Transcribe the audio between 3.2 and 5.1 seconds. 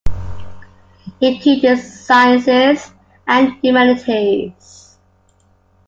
and humanities.